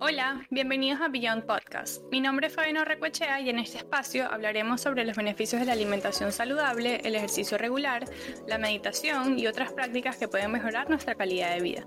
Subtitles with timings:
[0.00, 2.04] Hola, bienvenidos a Beyond Podcast.
[2.12, 5.72] Mi nombre es Fabiano Recuechea y en este espacio hablaremos sobre los beneficios de la
[5.72, 8.04] alimentación saludable, el ejercicio regular,
[8.46, 11.84] la meditación y otras prácticas que pueden mejorar nuestra calidad de vida.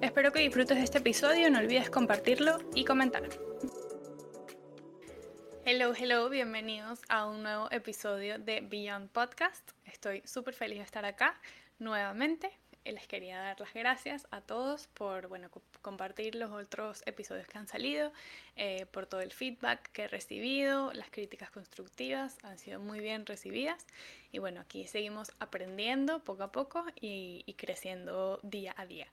[0.00, 3.24] Espero que disfrutes de este episodio, no olvides compartirlo y comentar.
[5.64, 9.72] Hello, hello, bienvenidos a un nuevo episodio de Beyond Podcast.
[9.84, 11.40] Estoy súper feliz de estar acá
[11.80, 12.52] nuevamente
[12.92, 15.50] les quería dar las gracias a todos por bueno,
[15.82, 18.12] compartir los otros episodios que han salido,
[18.56, 23.26] eh, por todo el feedback que he recibido, las críticas constructivas han sido muy bien
[23.26, 23.86] recibidas
[24.32, 29.08] y bueno, aquí seguimos aprendiendo poco a poco y creciendo día a día.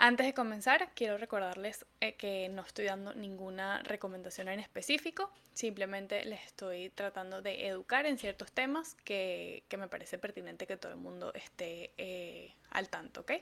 [0.00, 6.24] Antes de comenzar, quiero recordarles eh, que no estoy dando ninguna recomendación en específico, simplemente
[6.24, 10.98] les estoy tratando de educar en ciertos temas que, me parece pertinente que todo el
[10.98, 13.32] mundo esté eh, al tanto, ¿ok?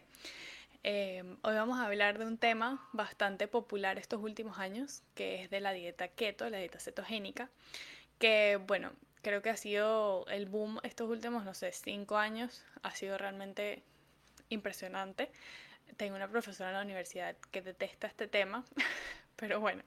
[0.83, 5.50] Eh, hoy vamos a hablar de un tema bastante popular estos últimos años, que es
[5.50, 7.50] de la dieta keto, la dieta cetogénica,
[8.19, 12.92] que bueno, creo que ha sido el boom estos últimos, no sé, cinco años, ha
[12.92, 13.83] sido realmente
[14.48, 15.28] impresionante
[15.97, 18.65] tengo una profesora en la universidad que detesta este tema,
[19.37, 19.83] pero bueno,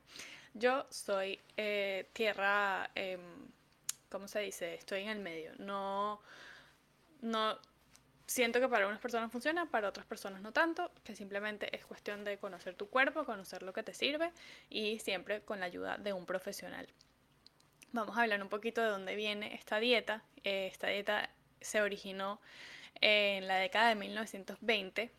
[0.54, 3.18] yo soy eh, tierra, eh,
[4.10, 4.76] ¿cómo se dice?
[4.76, 5.52] Estoy en el medio.
[5.58, 6.22] No,
[7.22, 7.60] no
[8.26, 12.24] siento que para unas personas funciona, para otras personas no tanto, que simplemente es cuestión
[12.24, 14.32] de conocer tu cuerpo, conocer lo que te sirve
[14.70, 16.88] y siempre con la ayuda de un profesional.
[17.92, 20.24] Vamos a hablar un poquito de dónde viene esta dieta.
[20.44, 22.40] Eh, esta dieta se originó
[23.02, 25.12] en la década de 1920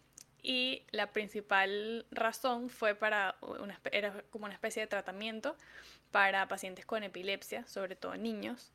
[0.43, 5.57] y la principal razón fue para una, era como una especie de tratamiento
[6.11, 8.73] para pacientes con epilepsia, sobre todo niños.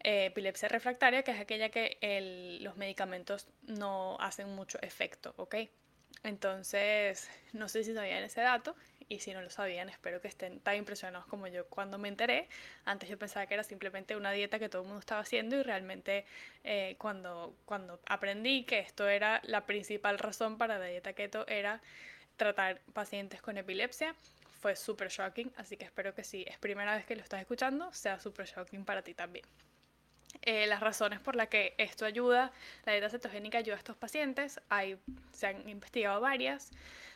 [0.00, 5.56] Eh, epilepsia refractaria, que es aquella que los medicamentos no hacen mucho efecto, ¿ok?
[6.22, 8.74] Entonces, no sé si sabían ese dato
[9.08, 12.48] y si no lo sabían, espero que estén tan impresionados como yo cuando me enteré.
[12.84, 15.62] Antes yo pensaba que era simplemente una dieta que todo el mundo estaba haciendo y
[15.62, 16.26] realmente
[16.64, 21.80] eh, cuando, cuando aprendí que esto era la principal razón para la dieta keto era
[22.36, 24.14] tratar pacientes con epilepsia,
[24.60, 27.92] fue súper shocking, así que espero que si es primera vez que lo estás escuchando,
[27.92, 29.44] sea súper shocking para ti también.
[30.42, 32.52] Eh, las razones por las que esto ayuda,
[32.84, 34.98] la dieta cetogénica ayuda a estos pacientes, hay,
[35.32, 36.70] se han investigado varias.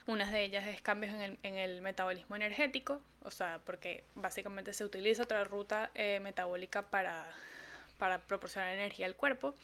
[0.06, 4.72] Una de ellas es cambios en el, en el, metabolismo energético, o sea, porque básicamente
[4.72, 7.24] se utiliza otra ruta eh, metabólica para,
[7.98, 9.54] para, proporcionar energía al cuerpo,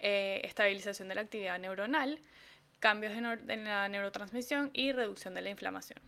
[0.00, 2.18] eh, estabilización de la actividad neuronal,
[2.80, 5.98] cambios en, la neurotransmisión y reducción de la inflamación.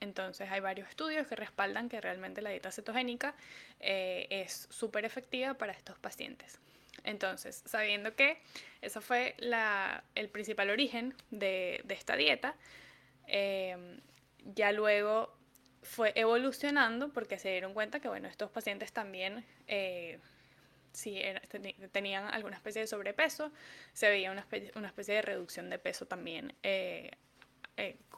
[0.00, 3.34] Entonces hay varios estudios que respaldan que realmente la dieta cetogénica
[3.78, 6.58] eh, es súper efectiva para estos pacientes.
[7.04, 8.38] Entonces, sabiendo que
[8.80, 9.34] eso fue
[10.14, 12.54] el principal origen de, esta dieta,
[13.26, 14.00] eh,
[14.54, 15.36] ya luego
[15.82, 20.20] fue evolucionando porque se dieron cuenta que bueno, estos pacientes también eh,
[20.92, 21.22] si
[21.90, 23.50] tenían alguna especie de sobrepeso,
[23.92, 27.10] se veía una especie, de reducción de peso también eh,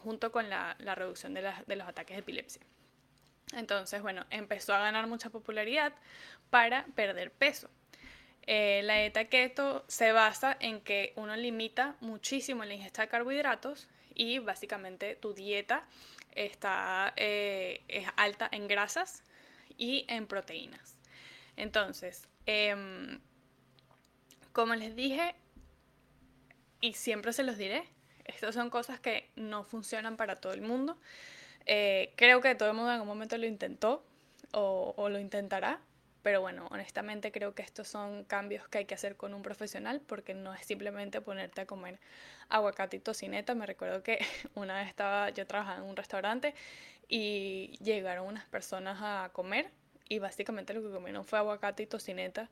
[0.05, 2.63] junto con la, reducción de, los ataques de epilepsia.
[3.55, 5.95] Entonces, bueno, empezó a ganar mucha popularidad
[6.51, 7.71] para perder peso.
[8.47, 13.89] Eh, la dieta keto se basa en que uno limita muchísimo la ingesta de carbohidratos
[14.15, 15.87] y básicamente tu dieta
[16.33, 19.23] está, eh, es alta en grasas
[19.77, 20.97] y en proteínas.
[21.57, 23.21] Entonces, em,
[24.53, 25.35] como les dije,
[26.81, 27.85] y siempre se los diré,
[28.25, 30.99] estas son cosas que no funcionan para todo el mundo.
[31.67, 34.05] Eh, creo que todo el mundo en algún momento lo intentó
[34.53, 35.81] o, lo intentará,
[36.25, 40.01] pero bueno, honestamente creo que estos son cambios que hay que hacer con un profesional
[40.01, 42.01] porque no es simplemente ponerte a comer
[42.49, 43.55] aguacate y tocineta.
[43.55, 44.19] Me recuerdo que
[44.55, 46.55] una vez estaba, yo trabajaba en un restaurante
[47.09, 49.71] y llegaron unas personas a comer
[50.09, 52.49] y básicamente lo que comieron fue aguacate y tocineta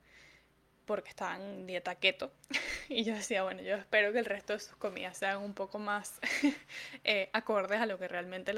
[0.84, 2.30] porque estaban en dieta keto.
[2.90, 5.78] y yo decía, bueno, yo espero que el resto de sus comidas sean un poco
[5.78, 6.20] más
[7.04, 8.52] eh, acordes a lo que realmente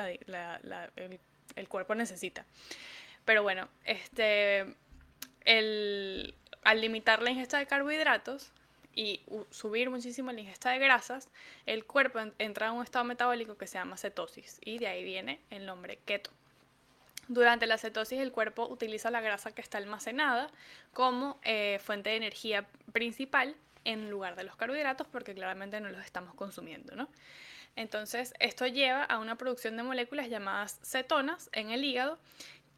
[1.54, 2.44] el, cuerpo necesita.
[3.24, 4.74] Pero bueno, este,
[5.44, 8.52] al limitar la ingesta de carbohidratos
[8.94, 9.20] y
[9.50, 11.28] subir muchísimo la ingesta de grasas,
[11.66, 15.40] el cuerpo entra en un estado metabólico que se llama cetosis y de ahí viene
[15.50, 16.30] el nombre keto.
[17.28, 20.50] Durante la cetosis el cuerpo utiliza la grasa que está almacenada
[20.92, 26.04] como eh, fuente de energía principal en lugar de los carbohidratos porque claramente no los
[26.04, 27.08] estamos consumiendo, ¿no?
[27.76, 32.18] Entonces esto lleva a una producción de moléculas llamadas cetonas en el hígado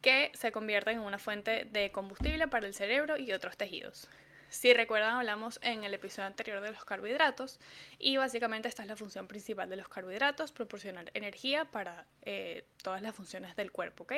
[0.01, 4.09] que se convierten en una fuente de combustible para el cerebro y otros tejidos.
[4.49, 7.59] Si recuerdan, hablamos en el episodio anterior de los carbohidratos
[7.99, 13.01] y básicamente esta es la función principal de los carbohidratos, proporcionar energía para eh, todas
[13.01, 14.13] las funciones del cuerpo, ¿ok?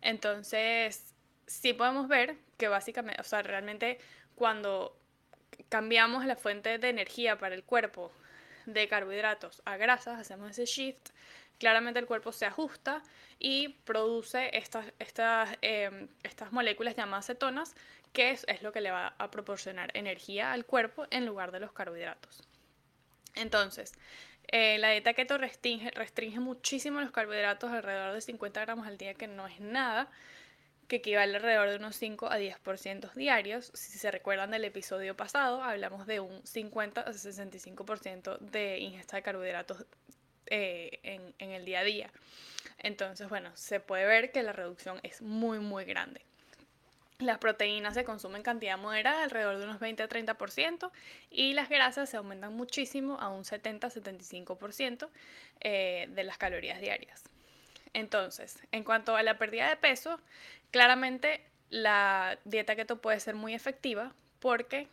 [0.00, 1.12] Entonces,
[1.46, 3.98] sí podemos ver que básicamente, o sea, realmente
[4.36, 4.96] cuando
[5.68, 8.12] cambiamos la fuente de energía para el cuerpo
[8.72, 11.10] de carbohidratos a grasas, hacemos ese shift,
[11.58, 13.02] claramente el cuerpo se ajusta
[13.38, 17.74] y produce estas, estas, em, estas moléculas llamadas cetonas,
[18.12, 21.72] que es, lo que le va a proporcionar energía al cuerpo en lugar de los
[21.72, 22.42] carbohidratos.
[23.34, 23.92] Entonces,
[24.48, 29.14] eh, la dieta keto restringe, restringe muchísimo los carbohidratos, alrededor de 50 gramos al día,
[29.14, 30.10] que no es nada,
[30.88, 33.70] que equivale alrededor de unos 5 a 10% diarios.
[33.74, 39.22] Si se recuerdan del episodio pasado, hablamos de un 50 a 65% de ingesta de
[39.22, 39.84] carbohidratos
[40.46, 40.98] eh,
[41.38, 42.10] en, el día a día.
[42.78, 46.22] Entonces, bueno, se puede ver que la reducción es muy, muy grande.
[47.18, 50.90] Las proteínas se consumen en cantidad moderada, alrededor de unos 20 a 30%,
[51.30, 55.08] y las grasas se aumentan muchísimo a un 70 a 75%
[55.60, 57.24] eh, de las calorías diarias.
[57.94, 60.20] Entonces, en cuanto a la pérdida de peso,
[60.70, 64.88] claramente la dieta keto puede ser muy efectiva porque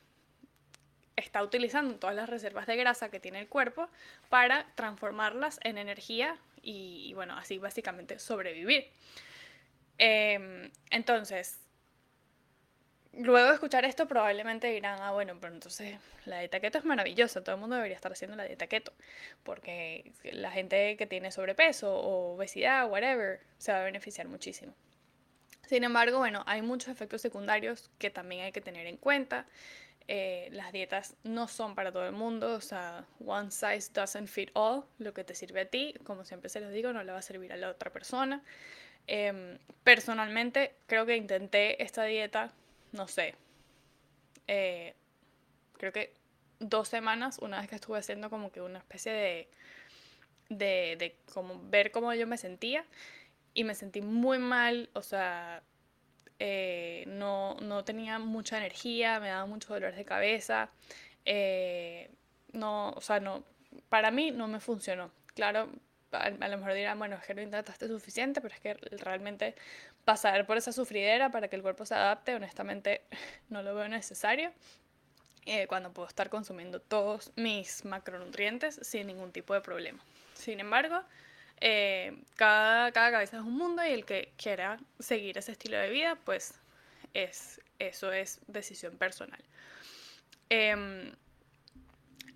[1.16, 3.90] está utilizando todas las reservas de grasa que tiene el cuerpo
[4.30, 8.90] para transformarlas en energía y, bueno, así básicamente sobrevivir.
[9.98, 11.60] Em, entonces,
[13.18, 17.44] luego de escuchar esto probablemente dirán, ah, bueno, pero entonces la dieta keto es maravillosa,
[17.44, 18.94] todo el mundo debería estar haciendo la dieta keto,
[19.44, 24.74] porque la gente que tiene sobrepeso o obesidad, whatever, se va a beneficiar muchísimo.
[25.68, 29.48] Sin embargo, bueno, hay muchos efectos secundarios que también hay que tener en cuenta.
[30.08, 34.52] Eh, las dietas no son para todo el mundo, o sea, one size doesn't fit
[34.54, 37.18] all, lo que te sirve a ti, como siempre se los digo, no le va
[37.18, 38.44] a servir a la otra persona.
[39.08, 42.52] Em, personalmente, creo que intenté esta dieta,
[42.96, 43.36] no sé,
[44.48, 44.96] eh,
[45.78, 46.14] creo que
[46.60, 49.50] dos semanas, una vez que estuve haciendo como que una especie de,
[50.50, 52.86] de, de como ver cómo yo me sentía,
[53.54, 55.64] y me sentí muy mal, o sea,
[56.40, 60.70] eh, no, tenía mucha energía, me daba mucho dolor de cabeza,
[61.24, 62.12] eh,
[62.52, 63.44] no, o sea, no,
[63.90, 65.12] para mí no me funcionó.
[65.34, 65.70] Claro,
[66.12, 69.56] a, lo mejor dirán, bueno, es que no intentaste suficiente, pero es que realmente
[70.06, 73.02] pasar por esa sufridera para que el cuerpo se adapte, honestamente,
[73.50, 74.54] no lo veo necesario.
[75.48, 80.00] Eh, cuando puedo estar consumiendo todos mis macronutrientes sin ningún tipo de problema.
[80.34, 81.02] Sin embargo,
[81.62, 85.92] eh, cada, cada cabeza es un mundo y el que quiera seguir ese estilo de
[85.92, 86.56] vida, pues
[87.14, 89.40] es, eso es decisión personal.
[90.50, 91.12] Em,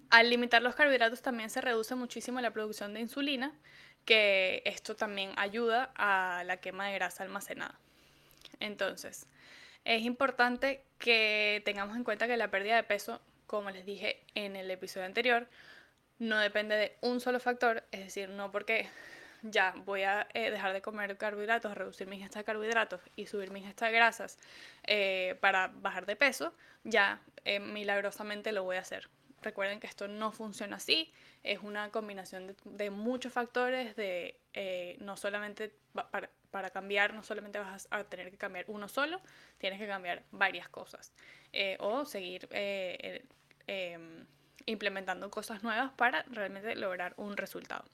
[0.09, 3.53] al limitar los carbohidratos también se reduce muchísimo la producción de insulina,
[4.09, 7.75] que esto también ayuda a la quema de grasa almacenada.
[8.59, 9.27] Entonces,
[9.85, 14.55] es importante que tengamos en cuenta que la pérdida de peso, como les dije en
[14.55, 15.47] el episodio anterior,
[16.17, 18.89] no depende de un solo factor, es decir, no porque
[19.43, 23.51] ya voy a eh, dejar de comer carbohidratos, reducir mi ingesta de carbohidratos y subir
[23.51, 24.39] mi ingesta de grasas
[24.87, 29.07] eh, para bajar de peso, ya eh, milagrosamente lo voy a hacer.
[29.41, 31.11] Recuerden que esto no funciona así,
[31.43, 34.37] es una combinación de, muchos factores, de
[34.99, 35.73] no solamente
[36.51, 39.21] para, cambiar, no solamente vas a tener que cambiar uno solo,
[39.57, 41.13] tienes que cambiar varias cosas
[41.79, 44.25] o seguir em,
[44.65, 47.85] implementando cosas nuevas para realmente lograr un resultado.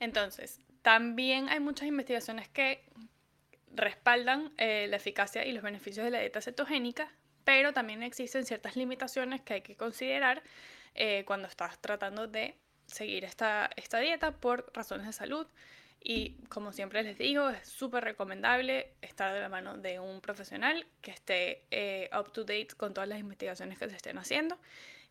[0.00, 2.82] Entonces, también hay muchas investigaciones que
[3.72, 7.12] respaldan eh, la eficacia y los beneficios de la dieta cetogénica,
[7.50, 10.40] pero también existen ciertas limitaciones que hay que considerar
[10.94, 12.54] eh, cuando estás tratando de
[12.86, 15.48] seguir esta, esta dieta por razones de salud.
[16.00, 20.86] Y como siempre les digo, es súper recomendable estar de la mano de un profesional
[21.00, 24.56] que esté eh, up to date con todas las investigaciones que se estén haciendo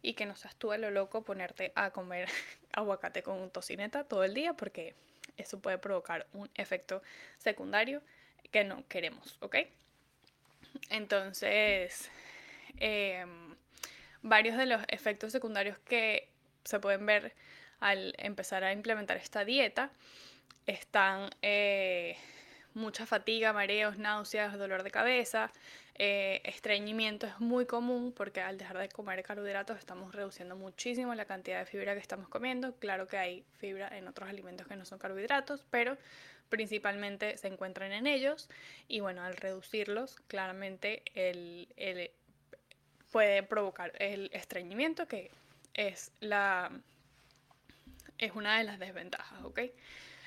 [0.01, 2.29] y que no seas tú a lo loco ponerte a comer
[2.72, 4.96] aguacate con tocineta todo el día porque
[5.36, 7.03] eso puede provocar un efecto
[7.38, 8.01] secundario
[8.50, 9.58] que no queremos, ¿ok?
[10.89, 12.10] Entonces,
[12.80, 13.56] em,
[14.22, 16.30] varios de los efectos secundarios que
[16.64, 17.34] se pueden ver
[17.80, 19.92] al empezar a implementar esta dieta
[20.66, 22.18] están eh,
[22.74, 25.52] mucha fatiga, mareos, náuseas, dolor de cabeza,
[26.02, 31.26] eh, estreñimiento es muy común porque al dejar de comer carbohidratos estamos reduciendo muchísimo la
[31.26, 32.74] cantidad de fibra que estamos comiendo.
[32.76, 35.98] Claro que hay fibra en otros alimentos que no son carbohidratos, pero
[36.48, 38.50] principalmente se encuentran en ellos
[38.88, 41.68] y bueno, al reducirlos claramente el,
[43.12, 45.32] puede provocar el estreñimiento que
[45.74, 46.72] es la
[48.18, 49.62] es una de las desventajas, ¿ok?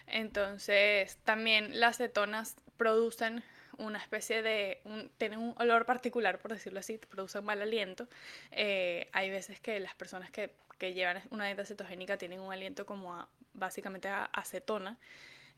[0.06, 3.44] Entonces, también las cetonas producen
[3.78, 8.08] una especie de, un, tienen un olor particular, por decirlo así, producen mal aliento.
[8.50, 12.86] Eh, hay veces que las personas que, que, llevan una dieta cetogénica tienen un aliento
[12.86, 14.98] como básicamente a acetona.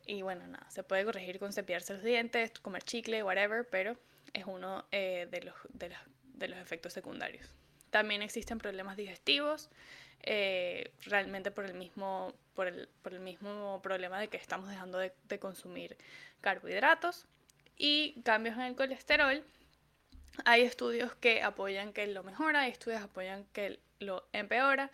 [0.06, 3.96] Y bueno, nada, se puede corregir con cepillarse los dientes, comer chicle, whatever, pero
[4.32, 5.54] es uno eh, de, los,
[6.34, 7.48] de los efectos secundarios.
[7.90, 9.70] También existen problemas digestivos,
[10.22, 14.98] eh, realmente por el, mismo, por, el, por el mismo problema de que estamos dejando
[14.98, 15.96] de, consumir
[16.40, 17.26] carbohidratos
[17.76, 19.44] y cambios en el colesterol.
[20.44, 24.90] Hay estudios que apoyan que lo mejora, hay estudios que apoyan que lo empeora.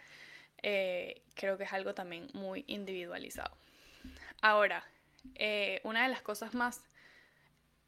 [0.62, 3.56] Eh, creo que es algo también muy individualizado.
[4.42, 4.84] Ahora,
[5.36, 6.82] eh, una de las cosas más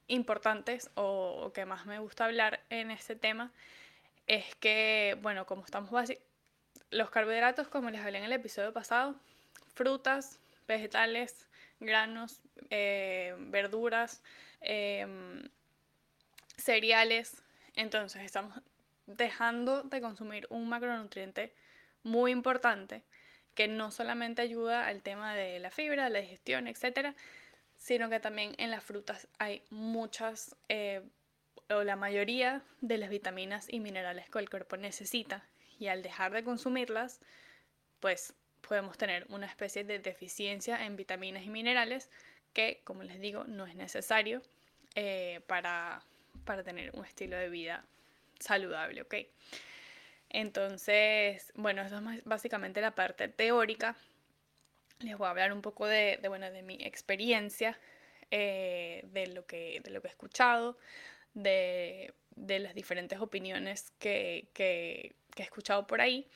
[0.09, 3.51] importantes o, que más me gusta hablar en este tema
[4.27, 5.91] es que, bueno, como estamos
[6.91, 9.17] los carbohidratos, como les hablé en el episodio pasado,
[9.75, 11.49] frutas, vegetales,
[11.81, 12.41] granos,
[12.71, 14.23] eh, verduras,
[14.61, 15.49] em,
[16.57, 17.43] cereales.
[17.75, 18.61] Entonces estamos
[19.07, 21.53] dejando de consumir un macronutriente
[22.03, 23.03] muy importante
[23.55, 27.15] que no solamente ayuda al tema de la fibra, la digestión, etcétera,
[27.83, 31.03] sino que también en las frutas hay muchas eh,
[31.69, 35.45] o la mayoría de las vitaminas y minerales que el cuerpo necesita
[35.81, 37.21] y al dejar de consumirlas,
[37.99, 42.09] pues podemos tener una especie de deficiencia en vitaminas y minerales
[42.53, 44.43] que, como les digo, no es necesario
[44.95, 46.05] eh, para,
[46.45, 47.85] para tener un estilo de vida
[48.39, 49.15] saludable, ¿ok?
[50.29, 53.97] Entonces, bueno, eso es básicamente la parte teórica.
[55.03, 57.79] Les voy a hablar un poco de, bueno, de mi experiencia,
[58.31, 60.79] eh, de, lo que, de lo que he escuchado,
[61.35, 66.29] de, de las diferentes opiniones que, que, que he escuchado por ahí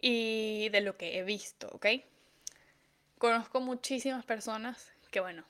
[0.00, 1.86] y de lo que he visto, ¿ok?
[3.18, 5.44] Conozco muchísimas personas que, bueno,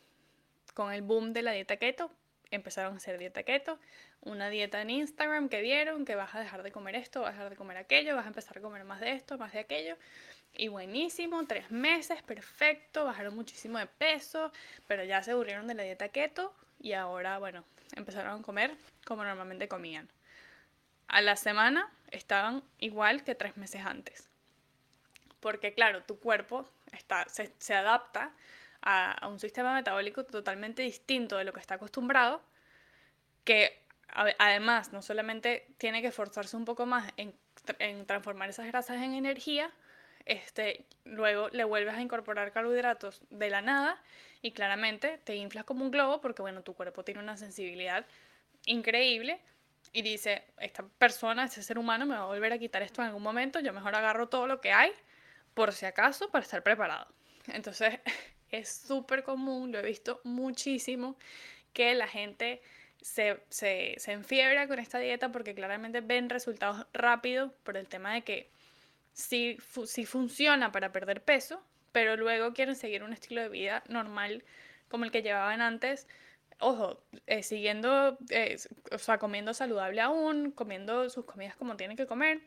[0.75, 2.11] con el boom de la dieta keto,
[2.51, 3.79] empezaron a hacer dieta keto,
[4.23, 7.33] una dieta en Instagram que vieron que vas a dejar de comer esto, vas a
[7.33, 9.97] dejar de comer aquello, vas a empezar a comer más de esto, más de aquello.
[10.55, 14.53] Y buenísimo, tres meses, perfecto, bajaron muchísimo de peso,
[14.87, 17.65] pero ya se aburrieron de la dieta keto y ahora, bueno,
[17.97, 20.09] empezaron a comer como normalmente comían.
[21.09, 24.31] A la semana estaban igual que tres meses antes
[25.41, 28.33] porque claro, tu cuerpo está, se, se adapta
[28.83, 32.43] a, a, un sistema metabólico totalmente distinto de lo que está acostumbrado,
[33.45, 33.81] que
[34.39, 37.35] además no solamente tiene que esforzarse un poco más en,
[37.79, 39.71] en transformar esas grasas en energía,
[40.27, 44.01] este, luego le vuelves a incorporar carbohidratos de la nada
[44.43, 48.07] y claramente te inflas como un globo porque bueno, tu cuerpo tiene una sensibilidad
[48.67, 49.41] increíble
[49.93, 53.09] y dice, esta persona, este ser humano me va a volver a quitar esto en
[53.09, 54.93] algún momento, yo mejor agarro todo lo que hay
[55.55, 57.07] por si acaso, para estar preparado.
[57.49, 57.99] Entonces,
[58.51, 61.17] es súper común, lo he visto muchísimo,
[61.73, 62.63] que la gente
[63.01, 68.15] se, se, se, enfiebra con esta dieta porque claramente ven resultados rápidos por el tema
[68.15, 68.51] de que
[69.21, 71.63] sí, sí funciona para perder peso,
[71.93, 74.45] pero luego quieren seguir un estilo de vida normal
[74.89, 76.07] como el que llevaban antes.
[76.59, 78.59] Ojo, eh, siguiendo, eh,
[78.93, 82.41] o sea, comiendo saludable aún, comiendo sus comidas como tienen que comer,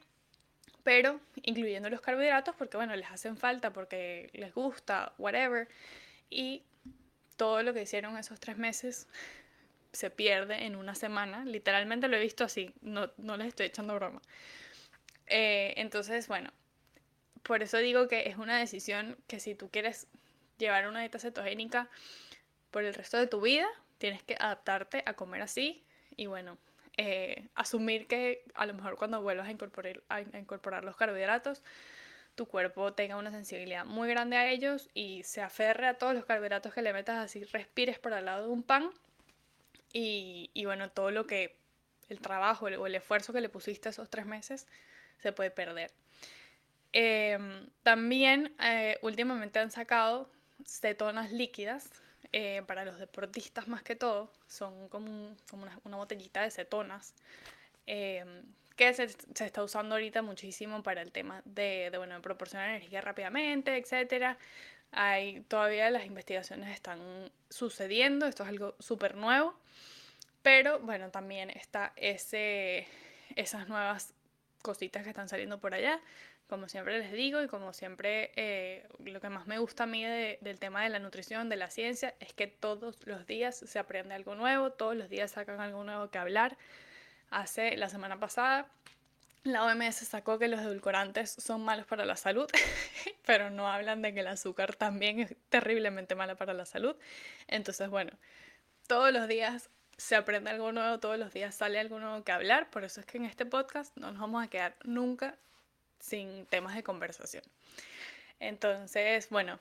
[0.84, 5.68] pero incluyendo los carbohidratos porque, bueno, les hacen falta, porque les gusta, whatever.
[6.30, 6.64] Y
[7.38, 9.08] todo lo que hicieron esos tres meses
[9.94, 11.46] se pierde en una semana.
[11.46, 14.22] Literalmente lo he visto así, no, no les estoy echando broma.
[15.28, 16.52] Eh, entonces, bueno,
[17.44, 20.08] por eso digo que es una decisión que si tú quieres
[20.58, 21.90] llevar una dieta cetogénica
[22.72, 25.84] por el resto de tu vida, tienes que adaptarte a comer así.
[26.16, 26.58] Y bueno,
[26.98, 31.62] eh, asumir que a lo mejor cuando vuelvas a incorporar, los carbohidratos,
[32.36, 36.26] tu cuerpo tenga una sensibilidad muy grande a ellos y se aferre a todos los
[36.26, 38.90] carbohidratos que le metas, así respires por al lado de un pan
[39.96, 41.56] y bueno, todo lo que,
[42.10, 44.68] el trabajo o el esfuerzo que le pusiste esos tres meses
[45.20, 45.92] se puede perder.
[46.94, 50.30] Em, también eh, últimamente han sacado
[50.64, 51.90] cetonas líquidas
[52.32, 57.16] eh, para los deportistas más que todo, son como, como una, botellita de cetonas,
[57.88, 58.24] eh,
[58.76, 63.02] que se, se, está usando ahorita muchísimo para el tema de, de, bueno, proporcionar energía
[63.02, 64.38] rápidamente, etc.
[64.92, 69.56] Hay, todavía las investigaciones están sucediendo, esto es algo súper nuevo,
[70.44, 72.88] pero bueno, también está ese,
[73.36, 74.14] esas nuevas
[74.62, 76.00] cositas que están saliendo por allá
[76.54, 80.06] como siempre les digo y como siempre eh, lo que más me gusta a mí
[80.06, 84.14] del tema de la nutrición, de la ciencia, es que todos los días se aprende
[84.14, 86.56] algo nuevo, todos los días sacan algo nuevo que hablar.
[87.32, 88.68] Hace la semana pasada
[89.42, 92.46] la OMS sacó que los edulcorantes son malos para la salud,
[93.26, 96.96] pero no hablan de que el azúcar también es terriblemente malo para la salud.
[97.48, 98.12] Entonces, bueno,
[98.86, 102.70] todos los días se aprende algo nuevo todos los días, sale algo nuevo que hablar,
[102.70, 105.36] por eso es que en este podcast no nos vamos a quedar nunca
[106.04, 107.44] sin temas de conversación.
[108.40, 109.58] Entonces, bueno,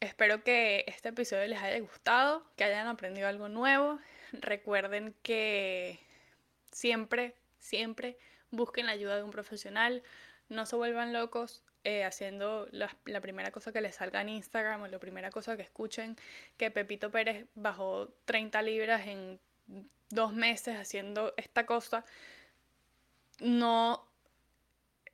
[0.00, 4.00] espero que este episodio les haya gustado, que hayan aprendido algo nuevo.
[4.32, 6.00] Recuerden que
[6.72, 8.18] siempre, siempre
[8.50, 10.02] busquen la ayuda de un profesional,
[10.48, 14.88] no se vuelvan locos, eh, haciendo la, primera cosa que les salga en Instagram o
[14.88, 16.16] la primera cosa que escuchen
[16.56, 19.38] que Pepito Pérez bajó 30 libras en
[20.10, 22.04] dos meses haciendo esta cosa,
[23.38, 24.08] no,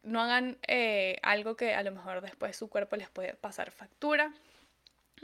[0.02, 4.32] no hagan eh, algo que a lo mejor después su cuerpo les puede pasar factura.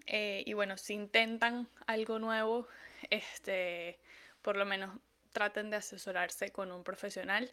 [0.06, 2.68] Eh, y bueno, si intentan algo nuevo,
[3.10, 3.98] este,
[4.42, 4.98] por lo menos
[5.32, 7.50] traten de asesorarse con un profesional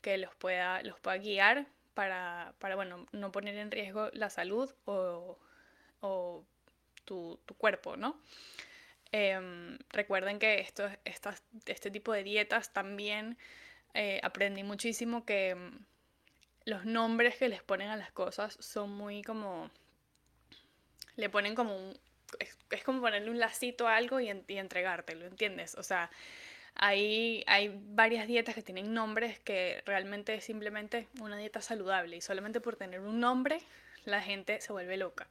[0.00, 5.38] que los pueda, los pueda guiar para, bueno, no poner en riesgo la salud o,
[7.04, 8.20] tu, cuerpo, ¿no?
[9.12, 13.38] Em, recuerden que esto, este tipo de dietas también
[13.94, 15.56] eh, aprendí muchísimo que
[16.66, 19.70] los nombres que les ponen a las cosas son muy como...
[21.16, 21.98] Le ponen como un...
[22.38, 25.76] Es, como ponerle un lacito a algo y, y entregártelo, ¿entiendes?
[25.76, 26.10] O sea,
[26.74, 32.20] hay, hay varias dietas que tienen nombres que realmente es simplemente una dieta saludable y
[32.20, 33.60] solamente por tener un nombre
[34.04, 35.26] la gente se vuelve loca.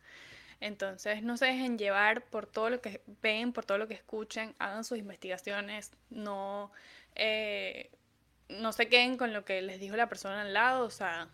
[0.61, 4.55] Entonces no se dejen llevar por todo lo que ven, por todo lo que escuchen,
[4.57, 6.71] hagan sus investigaciones, no,
[7.13, 7.91] eh,
[8.49, 11.29] no se queden con lo que les dijo la persona al lado, o sea,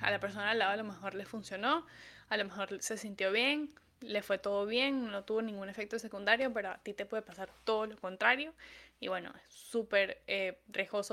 [0.00, 1.86] a la persona al lado a lo mejor le funcionó,
[2.28, 6.52] a lo mejor se sintió bien, le fue todo bien, no tuvo ningún efecto secundario,
[6.52, 8.52] pero a ti te puede pasar todo lo contrario.
[9.00, 10.58] Y bueno, es súper eh,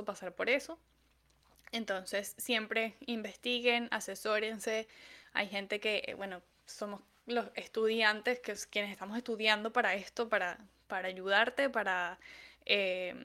[0.06, 0.78] pasar por eso.
[1.72, 4.88] Entonces, siempre investiguen, asesórense.
[5.34, 10.28] Hay gente que, eh, bueno, somos los estudiantes, que es quienes estamos estudiando para esto,
[10.28, 10.58] para,
[10.88, 12.20] para ayudarte, para
[12.66, 13.16] eh,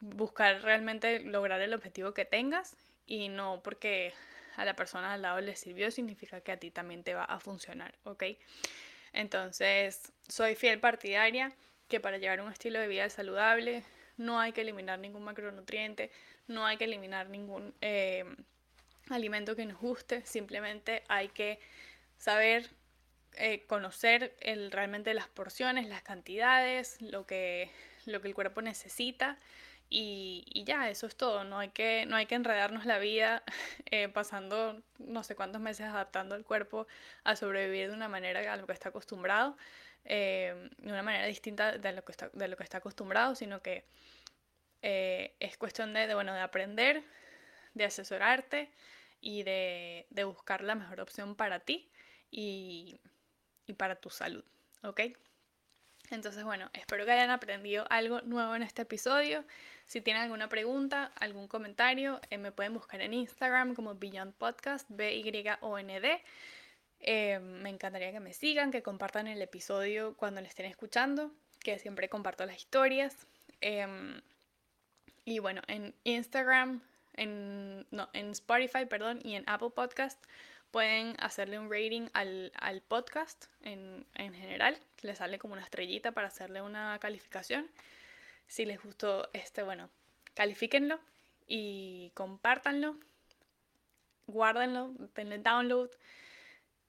[0.00, 2.76] buscar realmente lograr el objetivo que tengas
[3.06, 4.12] y no porque
[4.56, 7.40] a la persona al lado le sirvió significa que a ti también te va a
[7.40, 8.24] funcionar, ¿ok?
[9.12, 11.52] Entonces, soy fiel partidaria
[11.88, 13.84] que para llevar un estilo de vida saludable
[14.16, 16.10] no hay que eliminar ningún macronutriente,
[16.46, 18.24] no hay que eliminar ningún eh,
[19.10, 21.60] alimento que nos guste, simplemente hay que
[22.16, 22.70] saber
[23.34, 27.70] eh, conocer el, realmente las porciones, las cantidades, lo que,
[28.06, 29.38] lo que el cuerpo necesita
[29.88, 33.42] y, ya, eso es todo, no hay que, no hay que enredarnos la vida
[33.90, 36.86] eh, pasando no sé cuántos meses adaptando el cuerpo
[37.24, 39.56] a sobrevivir de una manera a lo que está acostumbrado.
[40.08, 43.60] Eh, de una manera distinta de lo que está, de lo que está acostumbrado, sino
[43.60, 43.84] que
[44.82, 47.02] eh, es cuestión de, bueno, de aprender,
[47.74, 48.70] de asesorarte
[49.20, 51.90] y de, buscar la mejor opción para ti
[52.30, 53.00] y,
[53.66, 54.44] y para tu salud,
[54.84, 55.00] ¿ok?
[56.10, 59.44] Entonces, bueno, espero que hayan aprendido algo nuevo en este episodio.
[59.86, 64.86] Si tienen alguna pregunta, algún comentario, eh, me pueden buscar en Instagram como Beyond Podcast,
[64.90, 66.22] B-Y-O-N-D.
[67.00, 71.78] Eh, me encantaría que me sigan, que compartan el episodio cuando lo estén escuchando, que
[71.78, 73.26] siempre comparto las historias.
[73.60, 74.20] Em,
[75.24, 76.82] y bueno, en Instagram,
[77.14, 80.22] en, no, en Spotify, perdón, y en Apple Podcast
[80.70, 84.78] pueden hacerle un rating al, podcast en, en general.
[85.02, 87.68] Le sale como una estrellita para hacerle una calificación.
[88.46, 89.90] Si les gustó este, bueno,
[90.34, 91.00] califíquenlo
[91.46, 92.98] y compártanlo.
[94.26, 95.90] Guárdenlo, denle download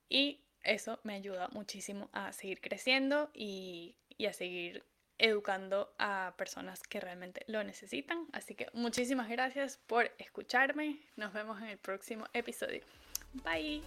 [0.09, 3.95] y eso me ayuda muchísimo a seguir creciendo y,
[4.27, 4.83] a seguir
[5.19, 8.27] educando a personas que realmente lo necesitan.
[8.33, 10.99] Así que muchísimas gracias por escucharme.
[11.15, 12.81] Nos vemos en el próximo episodio.
[13.43, 13.81] Bye.